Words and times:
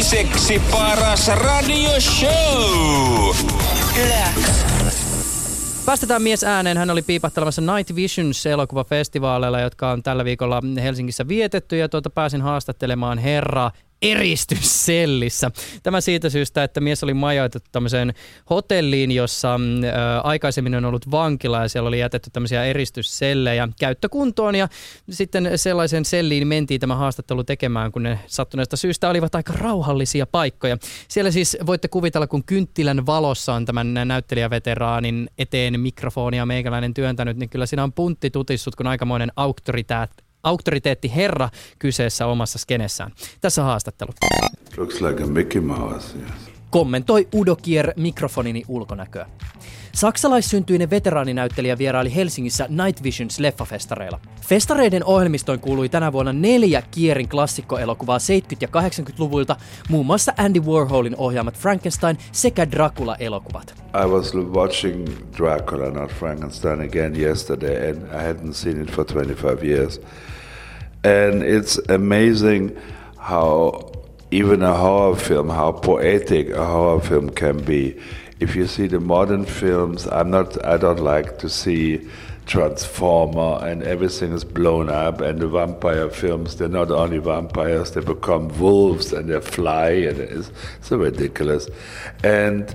toiseksi 0.00 0.62
paras 0.70 1.28
radioshow. 1.28 2.30
Päästetään 5.86 6.22
mies 6.22 6.44
ääneen. 6.44 6.76
Hän 6.78 6.90
oli 6.90 7.02
piipattelemassa 7.02 7.62
Night 7.62 7.94
Visions 7.94 8.46
elokuvafestivaaleilla, 8.46 9.60
jotka 9.60 9.90
on 9.90 10.02
tällä 10.02 10.24
viikolla 10.24 10.62
Helsingissä 10.82 11.28
vietetty. 11.28 11.76
Ja 11.76 11.88
tuota 11.88 12.10
pääsin 12.10 12.42
haastattelemaan 12.42 13.18
herra 13.18 13.70
eristyssellissä. 14.02 15.50
Tämä 15.82 16.00
siitä 16.00 16.30
syystä, 16.30 16.64
että 16.64 16.80
mies 16.80 17.04
oli 17.04 17.14
majoitettu 17.14 17.68
tämmöiseen 17.72 18.14
hotelliin, 18.50 19.12
jossa 19.12 19.54
ä, 19.54 20.20
aikaisemmin 20.20 20.74
on 20.74 20.84
ollut 20.84 21.10
vankila 21.10 21.62
ja 21.62 21.68
siellä 21.68 21.88
oli 21.88 21.98
jätetty 21.98 22.30
tämmöisiä 22.30 22.64
eristyssellejä 22.64 23.68
käyttökuntoon 23.80 24.54
ja 24.54 24.68
sitten 25.10 25.50
sellaisen 25.56 26.04
selliin 26.04 26.48
mentiin 26.48 26.80
tämä 26.80 26.94
haastattelu 26.94 27.44
tekemään, 27.44 27.92
kun 27.92 28.02
ne 28.02 28.18
sattuneesta 28.26 28.76
syystä 28.76 29.10
olivat 29.10 29.34
aika 29.34 29.52
rauhallisia 29.52 30.26
paikkoja. 30.26 30.78
Siellä 31.08 31.30
siis 31.30 31.56
voitte 31.66 31.88
kuvitella, 31.88 32.26
kun 32.26 32.44
kynttilän 32.44 33.06
valossa 33.06 33.54
on 33.54 33.64
tämän 33.64 33.94
näyttelijäveteraanin 34.04 35.30
eteen 35.38 35.80
mikrofonia 35.80 36.46
meikäläinen 36.46 36.94
työntänyt, 36.94 37.36
niin 37.36 37.50
kyllä 37.50 37.66
siinä 37.66 37.84
on 37.84 37.92
puntti 37.92 38.30
tutissut, 38.30 38.76
kun 38.76 38.86
aikamoinen 38.86 39.32
auktoriteetti 39.36 40.29
auktoriteetti 40.42 41.14
herra 41.14 41.48
kyseessä 41.78 42.26
omassa 42.26 42.58
skenessään. 42.58 43.12
Tässä 43.40 43.62
haastattelu. 43.62 44.10
Looks 44.76 45.00
like 45.00 45.22
a 45.22 45.26
Mickey 45.26 45.60
Mouse, 45.60 46.18
yes. 46.18 46.49
Kommentoi 46.70 47.28
Udo 47.34 47.56
Kier 47.56 47.92
mikrofonini 47.96 48.62
ulkonäköä. 48.68 49.26
Saksalaissyntyinen 49.92 50.90
veteraaninäyttelijä 50.90 51.78
vieraili 51.78 52.14
Helsingissä 52.14 52.66
Night 52.68 53.02
Visions 53.02 53.38
leffafestareilla. 53.38 54.20
Festareiden 54.48 55.04
ohjelmistoin 55.04 55.60
kuului 55.60 55.88
tänä 55.88 56.12
vuonna 56.12 56.32
neljä 56.32 56.82
Kierin 56.90 57.28
klassikkoelokuvaa 57.28 58.18
70- 58.18 58.56
ja 58.60 58.68
80-luvuilta, 58.68 59.56
muun 59.88 60.06
muassa 60.06 60.32
Andy 60.36 60.60
Warholin 60.60 61.16
ohjaamat 61.16 61.58
Frankenstein 61.58 62.18
sekä 62.32 62.70
Dracula-elokuvat. 62.70 63.74
I 64.04 64.06
was 64.06 64.34
watching 64.34 65.08
Dracula, 65.38 65.90
not 65.90 66.12
Frankenstein, 66.12 66.80
again 66.80 67.20
yesterday, 67.20 67.90
and 67.90 67.98
I 67.98 68.34
hadn't 68.34 68.52
seen 68.52 68.82
it 68.82 68.90
for 68.90 69.04
25 69.04 69.66
years. 69.66 70.00
And 71.04 71.42
it's 71.42 71.94
amazing 71.94 72.70
how 73.30 73.90
even 74.30 74.62
a 74.62 74.74
horror 74.74 75.16
film, 75.16 75.48
how 75.48 75.72
poetic 75.72 76.50
a 76.50 76.64
horror 76.64 77.00
film 77.00 77.30
can 77.30 77.62
be. 77.62 78.00
If 78.38 78.56
you 78.56 78.66
see 78.66 78.86
the 78.86 79.00
modern 79.00 79.44
films, 79.44 80.06
I'm 80.06 80.30
not, 80.30 80.64
I 80.64 80.76
don't 80.76 81.00
like 81.00 81.38
to 81.38 81.48
see 81.48 82.08
Transformer 82.46 83.64
and 83.64 83.82
everything 83.82 84.32
is 84.32 84.44
blown 84.44 84.88
up. 84.88 85.20
And 85.20 85.40
the 85.40 85.46
vampire 85.46 86.08
films, 86.08 86.56
they're 86.56 86.68
not 86.68 86.90
only 86.90 87.18
vampires, 87.18 87.92
they 87.92 88.00
become 88.00 88.48
wolves 88.58 89.12
and 89.12 89.28
they 89.28 89.40
fly, 89.40 89.90
and 89.90 90.18
it's 90.18 90.50
so 90.80 90.96
ridiculous. 90.96 91.68
And 92.24 92.74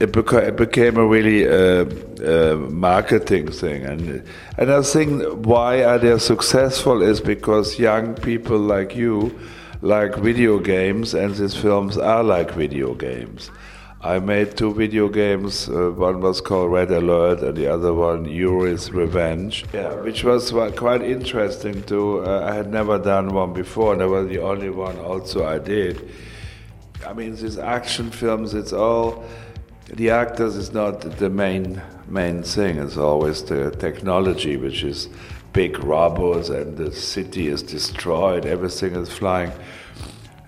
it, 0.00 0.12
beca- 0.12 0.48
it 0.48 0.56
became 0.56 0.96
a 0.96 1.06
really 1.06 1.46
uh, 1.48 1.84
uh, 2.22 2.56
marketing 2.70 3.50
thing, 3.50 3.84
and 3.84 4.22
and 4.56 4.70
I 4.70 4.82
think 4.82 5.24
why 5.44 5.82
are 5.82 5.98
they 5.98 6.16
successful 6.18 7.02
is 7.02 7.20
because 7.20 7.80
young 7.80 8.14
people 8.14 8.58
like 8.58 8.94
you 8.94 9.36
like 9.82 10.16
video 10.16 10.58
games, 10.58 11.14
and 11.14 11.34
these 11.34 11.54
films 11.54 11.96
are 11.96 12.22
like 12.22 12.52
video 12.52 12.94
games. 12.94 13.50
I 14.00 14.20
made 14.20 14.56
two 14.56 14.72
video 14.72 15.08
games. 15.08 15.68
Uh, 15.68 15.90
one 15.90 16.20
was 16.20 16.40
called 16.40 16.70
Red 16.70 16.90
Alert, 16.92 17.40
and 17.42 17.56
the 17.56 17.66
other 17.66 17.92
one 17.92 18.26
Yuri's 18.26 18.92
Revenge. 18.92 19.64
Yeah, 19.72 19.94
which 19.94 20.22
was 20.22 20.52
quite 20.76 21.02
interesting 21.02 21.82
too. 21.82 22.24
Uh, 22.24 22.48
I 22.48 22.54
had 22.54 22.70
never 22.70 22.98
done 22.98 23.34
one 23.34 23.52
before, 23.52 23.92
and 23.92 24.02
I 24.02 24.06
was 24.06 24.28
the 24.28 24.38
only 24.38 24.70
one. 24.70 24.98
Also, 24.98 25.44
I 25.44 25.58
did. 25.58 26.08
I 27.04 27.12
mean, 27.12 27.34
these 27.34 27.58
action 27.58 28.10
films, 28.10 28.54
it's 28.54 28.72
all 28.72 29.24
the 29.92 30.10
actors 30.10 30.54
is 30.54 30.72
not 30.72 31.00
the 31.00 31.30
main 31.30 31.82
main 32.06 32.42
thing. 32.42 32.78
It's 32.78 32.96
always 32.96 33.42
the 33.42 33.70
technology, 33.72 34.56
which 34.56 34.84
is 34.84 35.08
big 35.52 35.78
robots, 35.84 36.48
and 36.48 36.76
the 36.76 36.92
city 36.92 37.48
is 37.48 37.62
destroyed. 37.62 38.46
Everything 38.46 38.94
is 38.94 39.08
flying, 39.08 39.52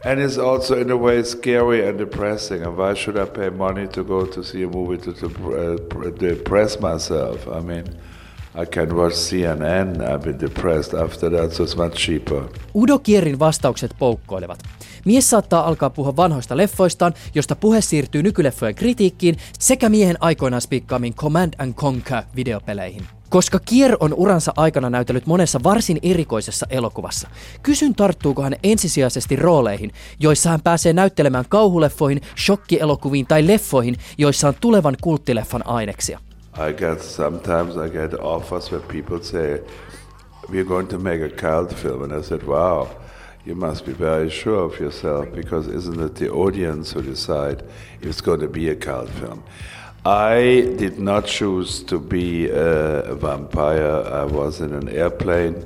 and 0.04 0.20
it's 0.20 0.38
also 0.38 0.80
in 0.80 0.90
a 0.90 0.96
way 0.96 1.22
scary 1.22 1.88
and 1.88 1.98
depressing. 1.98 2.62
And 2.62 2.76
why 2.76 2.94
should 2.94 3.18
I 3.18 3.24
pay 3.24 3.50
money 3.50 3.88
to 3.88 4.04
go 4.04 4.26
to 4.26 4.42
see 4.42 4.62
a 4.62 4.68
movie 4.68 4.98
to, 4.98 5.12
to 5.12 5.26
uh, 5.26 5.76
pr- 5.88 6.10
depress 6.10 6.80
myself? 6.80 7.48
I 7.48 7.60
mean. 7.60 7.84
I 8.54 8.66
can 8.66 8.96
watch 8.96 9.14
CNN. 9.14 10.02
I've 10.02 10.22
been 10.22 10.40
depressed 10.40 10.94
after 10.94 11.30
that, 11.30 11.52
so 11.52 11.62
it's 11.64 11.76
much 11.76 11.94
cheaper. 11.94 12.48
Udo 12.74 12.98
Kierin 12.98 13.38
vastaukset 13.38 13.90
poukkoilevat. 13.98 14.58
Mies 15.04 15.30
saattaa 15.30 15.64
alkaa 15.64 15.90
puhua 15.90 16.16
vanhoista 16.16 16.56
leffoistaan, 16.56 17.14
josta 17.34 17.56
puhe 17.56 17.80
siirtyy 17.80 18.22
nykyleffojen 18.22 18.74
kritiikkiin 18.74 19.36
sekä 19.58 19.88
miehen 19.88 20.16
aikoinaan 20.20 20.60
spiikkaamiin 20.60 21.14
Command 21.14 21.52
and 21.58 21.74
Conquer 21.74 22.22
videopeleihin. 22.36 23.19
Koska 23.30 23.58
Kier 23.64 23.96
on 24.00 24.14
uransa 24.14 24.52
aikana 24.56 24.90
näytellyt 24.90 25.26
monessa 25.26 25.60
varsin 25.64 25.98
erikoisessa 26.02 26.66
elokuvassa, 26.70 27.28
kysyn 27.62 27.94
tarttuuko 27.94 28.42
hän 28.42 28.56
ensisijaisesti 28.62 29.36
rooleihin, 29.36 29.92
joissa 30.20 30.50
hän 30.50 30.60
pääsee 30.60 30.92
näyttelemään 30.92 31.44
kauhuleffoihin, 31.48 32.20
shokkielokuviin 32.38 33.26
tai 33.26 33.46
leffoihin, 33.46 33.96
joissa 34.18 34.48
on 34.48 34.54
tulevan 34.60 34.96
kulttileffan 35.00 35.66
aineksia. 35.66 36.18
I 36.68 36.72
get 36.72 37.02
sometimes 37.02 37.76
I 37.86 37.90
get 37.90 38.14
offers 38.20 38.72
where 38.72 38.86
people 38.86 39.22
say, 39.22 39.58
"We're 40.50 40.68
going 40.68 40.88
to 40.88 40.98
make 40.98 41.24
a 41.24 41.28
cult 41.28 41.74
film," 41.74 42.02
and 42.02 42.12
I 42.12 42.22
said, 42.22 42.42
"Wow, 42.42 42.86
you 43.46 43.56
must 43.56 43.86
be 43.86 43.92
very 44.00 44.30
sure 44.30 44.64
of 44.64 44.80
yourself 44.80 45.32
because 45.34 45.76
isn't 45.76 46.06
it 46.06 46.14
the 46.14 46.28
audience 46.30 46.98
who 46.98 47.10
decide 47.10 47.64
if 48.02 48.10
it's 48.10 48.24
going 48.24 48.40
to 48.40 48.48
be 48.48 48.70
a 48.70 48.74
cult 48.74 49.10
film?" 49.20 49.42
I 50.04 50.72
did 50.78 50.98
not 50.98 51.26
choose 51.26 51.82
to 51.84 51.98
be 51.98 52.48
a 52.48 53.14
vampire. 53.14 54.02
I 54.06 54.24
was 54.24 54.62
in 54.62 54.72
an 54.72 54.88
airplane. 54.88 55.62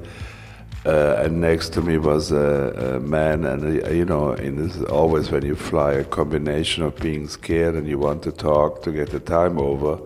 Uh, 0.85 1.23
and 1.25 1.41
next 1.41 1.71
to 1.71 1.81
me 1.81 1.97
was 1.97 2.31
a, 2.31 2.97
a 2.97 3.01
man, 3.01 3.47
and 3.47 3.83
uh, 3.83 3.89
you 3.89 4.05
know, 4.05 4.33
in 4.33 4.57
this 4.57 4.83
always 4.91 5.31
when 5.31 5.43
you 5.43 5.55
fly, 5.55 5.93
a 5.93 6.05
combination 6.05 6.83
of 6.83 6.95
being 6.97 7.27
scared 7.27 7.75
and 7.75 7.89
you 7.89 7.99
want 7.99 8.23
to 8.23 8.31
talk 8.31 8.83
to 8.83 8.93
get 8.93 9.09
the 9.09 9.21
time 9.21 9.59
over. 9.59 9.99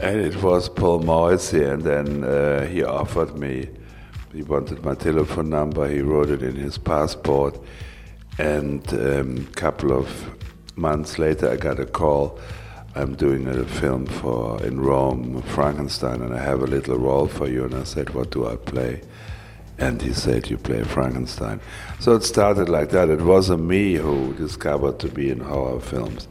And 0.00 0.20
it 0.20 0.40
was 0.40 0.68
Paul 0.68 1.00
Morrissey, 1.00 1.64
and 1.64 1.82
then 1.82 2.22
uh, 2.22 2.66
he 2.66 2.84
offered 2.84 3.36
me. 3.36 3.68
He 4.32 4.42
wanted 4.42 4.84
my 4.84 4.94
telephone 4.94 5.50
number. 5.50 5.88
He 5.88 6.00
wrote 6.00 6.30
it 6.30 6.42
in 6.42 6.54
his 6.54 6.78
passport, 6.78 7.58
and 8.38 8.86
a 8.92 9.20
um, 9.22 9.46
couple 9.46 9.90
of 9.90 10.08
months 10.76 11.18
later, 11.18 11.50
I 11.50 11.56
got 11.56 11.80
a 11.80 11.86
call. 11.86 12.38
I'm 12.96 13.14
doing 13.14 13.46
a 13.46 13.64
film 13.64 14.06
for 14.06 14.62
in 14.64 14.80
Rome, 14.80 15.42
Frankenstein, 15.42 16.22
and 16.22 16.34
I 16.34 16.42
have 16.42 16.62
a 16.62 16.66
little 16.66 16.98
role 16.98 17.28
for 17.28 17.48
you. 17.48 17.64
And 17.64 17.74
I 17.74 17.84
said, 17.84 18.10
"What 18.10 18.30
do 18.30 18.46
I 18.52 18.56
play?" 18.56 19.00
And 19.78 20.00
he 20.00 20.12
said, 20.12 20.48
You 20.50 20.56
play 20.56 20.82
Frankenstein. 20.84 21.60
So 22.00 22.14
it 22.14 22.24
started 22.24 22.68
like 22.68 22.90
that. 22.90 23.10
It 23.10 23.20
wasn't 23.20 23.62
me 23.64 23.94
who 23.94 24.32
discovered 24.34 24.98
to 25.00 25.08
be 25.08 25.30
in 25.30 25.40
horror 25.40 25.80
films. 25.80 26.28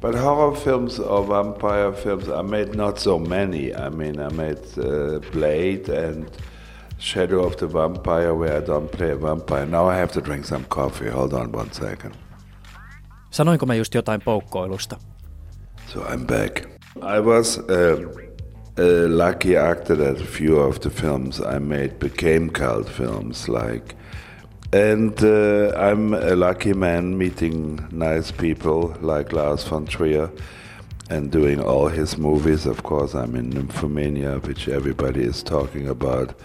But 0.00 0.14
horror 0.14 0.54
films 0.54 1.00
or 1.00 1.24
vampire 1.24 1.92
films, 1.92 2.28
I 2.28 2.42
made 2.42 2.76
not 2.76 3.00
so 3.00 3.18
many. 3.18 3.74
I 3.74 3.88
mean, 3.88 4.20
I 4.20 4.28
made 4.28 4.58
uh, 4.78 5.18
Blade 5.32 5.88
and 5.88 6.30
Shadow 6.98 7.44
of 7.44 7.56
the 7.56 7.66
Vampire, 7.66 8.32
where 8.32 8.56
I 8.56 8.60
don't 8.60 8.90
play 8.90 9.10
a 9.10 9.16
vampire. 9.16 9.66
Now 9.66 9.88
I 9.88 9.96
have 9.96 10.12
to 10.12 10.20
drink 10.20 10.44
some 10.46 10.64
coffee. 10.68 11.08
Hold 11.08 11.32
on 11.32 11.52
one 11.52 11.72
second. 11.72 12.14
Sanoinko 13.30 13.66
mä 13.66 13.76
just 13.76 13.94
jotain 13.94 14.20
poukkoilusta? 14.20 14.96
So 15.90 16.04
I'm 16.04 16.26
back. 16.26 16.66
I 17.00 17.18
was 17.18 17.58
uh, 17.60 18.12
a 18.76 19.08
lucky 19.08 19.56
actor 19.56 19.96
that 19.96 20.20
a 20.20 20.26
few 20.26 20.58
of 20.58 20.80
the 20.80 20.90
films 20.90 21.40
I 21.40 21.58
made 21.60 21.98
became 21.98 22.50
cult 22.50 22.90
films, 22.90 23.48
like. 23.48 23.94
And 24.70 25.18
uh, 25.24 25.72
I'm 25.78 26.12
a 26.12 26.36
lucky 26.36 26.74
man 26.74 27.16
meeting 27.16 27.88
nice 27.90 28.30
people 28.30 28.98
like 29.00 29.32
Lars 29.32 29.64
von 29.64 29.86
Trier 29.86 30.30
and 31.08 31.32
doing 31.32 31.58
all 31.58 31.88
his 31.88 32.18
movies. 32.18 32.66
Of 32.66 32.82
course, 32.82 33.14
I'm 33.14 33.34
in 33.34 33.48
Nymphomaniac, 33.48 34.46
which 34.46 34.68
everybody 34.68 35.22
is 35.22 35.42
talking 35.42 35.88
about 35.88 36.38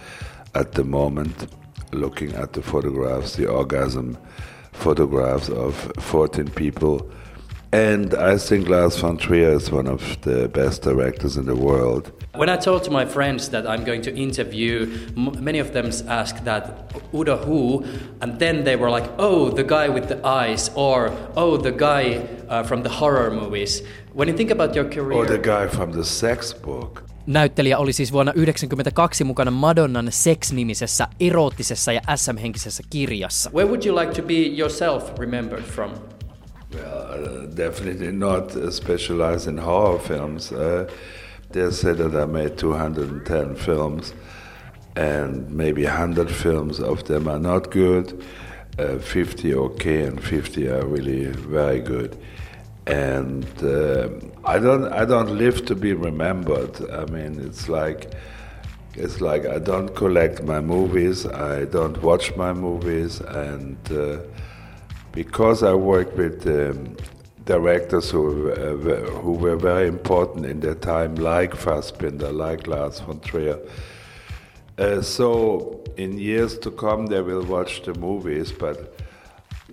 at 0.54 0.72
the 0.72 0.84
moment, 0.84 1.48
looking 1.92 2.32
at 2.32 2.54
the 2.54 2.62
photographs, 2.62 3.36
the 3.36 3.48
orgasm 3.48 4.16
photographs 4.72 5.50
of 5.50 5.74
14 5.98 6.48
people. 6.48 7.10
And 7.74 8.14
I 8.14 8.38
think 8.38 8.68
Lars 8.68 8.96
von 9.00 9.16
Trier 9.16 9.56
is 9.56 9.72
one 9.72 9.88
of 9.88 10.00
the 10.20 10.48
best 10.48 10.82
directors 10.82 11.36
in 11.36 11.44
the 11.44 11.56
world. 11.56 12.12
When 12.36 12.48
I 12.48 12.56
told 12.56 12.84
to 12.84 12.90
my 12.90 13.04
friends 13.04 13.48
that 13.48 13.66
I'm 13.66 13.84
going 13.84 14.02
to 14.02 14.14
interview, 14.14 14.86
m- 15.16 15.44
many 15.44 15.58
of 15.60 15.72
them 15.72 15.90
asked 16.08 16.44
that 16.44 16.62
Udo 17.12 17.36
who, 17.36 17.82
and 18.20 18.38
then 18.38 18.64
they 18.64 18.76
were 18.76 18.90
like, 18.90 19.08
"Oh, 19.18 19.50
the 19.50 19.64
guy 19.64 19.88
with 19.88 20.06
the 20.06 20.18
eyes," 20.22 20.70
or 20.74 21.10
"Oh, 21.36 21.56
the 21.62 21.72
guy 21.72 22.20
uh, 22.48 22.62
from 22.66 22.82
the 22.82 22.88
horror 23.00 23.30
movies." 23.30 23.82
When 24.16 24.28
you 24.28 24.36
think 24.36 24.50
about 24.52 24.76
your 24.76 24.88
career, 24.88 25.18
Or 25.18 25.26
the 25.26 25.38
guy 25.38 25.66
from 25.76 25.92
the 25.92 26.04
sex 26.04 26.54
book. 26.54 27.02
Näyttelijä 27.26 27.78
oli 27.78 27.92
siis 27.92 28.12
vuonna 28.12 28.32
1992 28.32 29.24
mukana 29.24 29.50
Madonnan 29.50 30.06
Sex-nimisessä 30.10 31.08
eroottisessa 31.20 31.92
ja 31.92 32.00
SM-henkisessä 32.16 32.82
kirjassa. 32.90 33.50
Where 33.50 33.68
would 33.68 33.84
you 33.86 33.98
like 34.00 34.12
to 34.12 34.22
be 34.22 34.34
yourself 34.58 35.18
remembered 35.18 35.62
from? 35.64 35.90
Well, 36.74 37.42
uh, 37.44 37.46
definitely 37.46 38.12
not 38.12 38.50
specialized 38.72 39.46
in 39.48 39.58
horror 39.58 39.98
films. 39.98 40.52
Uh, 40.52 40.90
they 41.50 41.70
said 41.70 41.98
that 41.98 42.14
I 42.16 42.24
made 42.26 42.58
210 42.58 43.54
films, 43.54 44.12
and 44.96 45.50
maybe 45.50 45.84
100 45.84 46.30
films 46.30 46.80
of 46.80 47.04
them 47.04 47.28
are 47.28 47.38
not 47.38 47.70
good, 47.70 48.24
uh, 48.78 48.98
50 48.98 49.54
okay, 49.54 50.02
and 50.02 50.22
50 50.22 50.68
are 50.68 50.84
really 50.86 51.26
very 51.26 51.80
good. 51.80 52.16
and 52.86 53.46
uh, 53.62 54.08
I 54.44 54.58
don't 54.58 54.92
I 54.92 55.04
don't 55.04 55.38
live 55.38 55.64
to 55.66 55.74
be 55.74 55.92
remembered. 55.94 56.74
I 56.90 57.06
mean, 57.06 57.40
it's 57.40 57.68
like 57.68 58.12
it's 58.94 59.20
like 59.20 59.46
I 59.46 59.58
don't 59.58 59.94
collect 59.94 60.42
my 60.42 60.60
movies, 60.60 61.26
I 61.26 61.64
don't 61.64 62.02
watch 62.02 62.36
my 62.36 62.52
movies, 62.52 63.20
and 63.20 63.78
uh, 63.90 64.18
because 65.14 65.62
I 65.62 65.74
worked 65.74 66.16
with 66.16 66.46
um, 66.46 66.96
directors 67.44 68.10
who 68.10 68.50
uh, 68.50 68.76
who 69.22 69.32
were 69.32 69.56
very 69.56 69.88
important 69.88 70.46
in 70.46 70.60
their 70.60 70.74
time, 70.74 71.14
like 71.14 71.52
Fassbinder, 71.52 72.32
like 72.32 72.66
Lars 72.66 73.00
von 73.00 73.20
Trier. 73.20 73.58
Uh, 74.76 75.00
so 75.00 75.84
in 75.96 76.18
years 76.18 76.58
to 76.58 76.70
come, 76.70 77.06
they 77.06 77.20
will 77.20 77.44
watch 77.44 77.82
the 77.82 77.94
movies, 77.94 78.50
but 78.52 78.94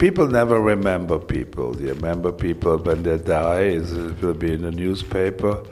People 0.01 0.25
never 0.25 0.59
remember 0.59 1.19
people. 1.19 1.73
They 1.73 1.91
remember 1.91 2.31
people 2.31 2.77
when 2.77 3.03
they 3.03 3.19
die, 3.19 3.77
it 3.77 4.19
will 4.19 4.33
be 4.33 4.51
in 4.53 4.63
the 4.63 4.71
newspaper, 4.71 5.63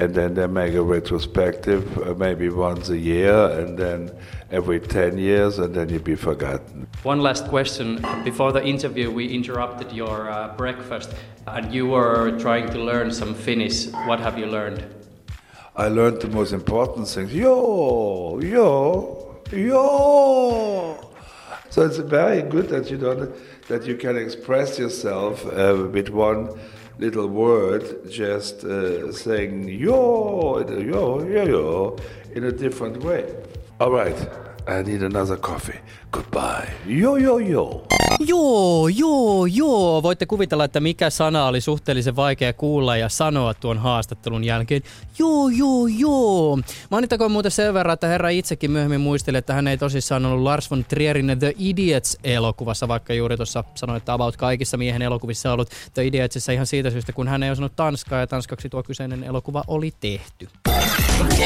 and 0.00 0.14
then 0.14 0.32
they 0.32 0.46
make 0.46 0.72
a 0.72 0.82
retrospective 0.82 1.84
uh, 1.98 2.14
maybe 2.14 2.48
once 2.48 2.88
a 2.88 2.96
year, 2.96 3.36
and 3.58 3.78
then 3.78 4.10
every 4.50 4.80
10 4.80 5.18
years, 5.18 5.58
and 5.58 5.74
then 5.74 5.90
you'd 5.90 6.04
be 6.04 6.14
forgotten. 6.14 6.86
One 7.02 7.20
last 7.20 7.46
question. 7.48 8.02
Before 8.24 8.50
the 8.50 8.64
interview, 8.64 9.10
we 9.10 9.26
interrupted 9.26 9.92
your 9.92 10.30
uh, 10.30 10.56
breakfast, 10.56 11.12
and 11.46 11.72
you 11.74 11.86
were 11.86 12.38
trying 12.38 12.70
to 12.70 12.78
learn 12.78 13.10
some 13.10 13.34
Finnish. 13.34 13.88
What 14.06 14.20
have 14.20 14.38
you 14.38 14.46
learned? 14.46 14.82
I 15.76 15.88
learned 15.88 16.22
the 16.22 16.28
most 16.28 16.52
important 16.52 17.06
things. 17.06 17.34
Yo, 17.34 18.40
yo, 18.40 19.42
yo. 19.52 21.12
So 21.68 21.82
it's 21.82 21.98
very 21.98 22.42
good 22.42 22.68
that 22.70 22.90
you 22.90 22.96
don't 22.96 23.32
that 23.68 23.86
you 23.86 23.96
can 23.96 24.16
express 24.16 24.78
yourself 24.78 25.46
uh, 25.46 25.88
with 25.92 26.08
one 26.08 26.58
little 27.00 27.28
word, 27.28 28.10
just 28.10 28.62
uh, 28.64 29.10
saying 29.10 29.68
yo, 29.68 30.58
yo, 30.68 31.22
yo, 31.22 31.44
yo, 31.44 31.96
in 32.34 32.44
a 32.44 32.52
different 32.52 33.02
way. 33.02 33.24
All 33.80 33.90
right, 33.90 34.16
I 34.68 34.82
need 34.82 35.02
another 35.02 35.36
coffee. 35.36 35.80
Goodbye. 36.12 36.68
Joo, 36.86 37.16
joo, 37.16 37.38
joo. 37.38 37.86
Joo, 38.20 38.88
joo, 38.88 39.46
joo. 39.46 40.02
Voitte 40.02 40.26
kuvitella, 40.26 40.64
että 40.64 40.80
mikä 40.80 41.10
sana 41.10 41.46
oli 41.46 41.60
suhteellisen 41.60 42.16
vaikea 42.16 42.52
kuulla 42.52 42.96
ja 42.96 43.08
sanoa 43.08 43.54
tuon 43.54 43.78
haastattelun 43.78 44.44
jälkeen. 44.44 44.82
Joo, 45.18 45.48
joo, 45.48 45.86
joo. 45.86 46.58
Mainittakoon 46.90 47.30
muuten 47.30 47.50
sen 47.50 47.74
verran, 47.74 47.94
että 47.94 48.06
herra 48.06 48.28
itsekin 48.28 48.70
myöhemmin 48.70 49.00
muisteli, 49.00 49.38
että 49.38 49.54
hän 49.54 49.68
ei 49.68 49.78
tosissaan 49.78 50.26
ollut 50.26 50.42
Lars 50.42 50.70
von 50.70 50.84
Trierin 50.84 51.36
The 51.38 51.54
Idiots-elokuvassa, 51.58 52.88
vaikka 52.88 53.14
juuri 53.14 53.36
tuossa 53.36 53.64
sanoi, 53.74 53.96
että 53.96 54.12
about 54.12 54.36
kaikissa 54.36 54.76
miehen 54.76 55.02
elokuvissa 55.02 55.52
ollut 55.52 55.70
The 55.94 56.06
Idiotsissa 56.06 56.52
ihan 56.52 56.66
siitä 56.66 56.90
syystä, 56.90 57.12
kun 57.12 57.28
hän 57.28 57.42
ei 57.42 57.50
osannut 57.50 57.76
tanskaa 57.76 58.20
ja 58.20 58.26
tanskaksi 58.26 58.68
tuo 58.68 58.82
kyseinen 58.82 59.24
elokuva 59.24 59.64
oli 59.66 59.92
tehty. 60.00 60.48
Maailman 60.68 61.38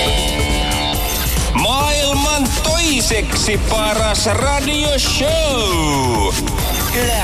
toiseksi 2.85 3.61
paras 3.71 4.27
radioshow. 4.27 5.29
Yle 6.95 7.23